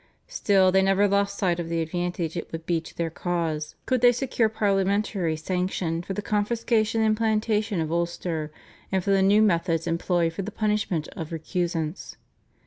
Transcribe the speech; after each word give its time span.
Still, 0.25 0.71
they 0.71 0.81
never 0.81 1.07
lost 1.07 1.37
sight 1.37 1.59
of 1.59 1.69
the 1.69 1.79
advantage 1.79 2.35
it 2.35 2.51
would 2.51 2.65
be 2.65 2.81
to 2.81 2.97
their 2.97 3.11
cause 3.11 3.75
could 3.85 4.01
they 4.01 4.11
secure 4.11 4.49
parliamentary 4.49 5.35
sanction 5.35 6.01
for 6.01 6.13
the 6.15 6.23
confiscation 6.23 7.01
and 7.03 7.15
plantation 7.15 7.79
of 7.79 7.91
Ulster, 7.91 8.51
and 8.91 9.03
for 9.03 9.11
the 9.11 9.21
new 9.21 9.43
methods 9.43 9.85
employed 9.85 10.33
for 10.33 10.41
the 10.41 10.49
punishment 10.49 11.07
of 11.09 11.31
recusants. 11.31 12.17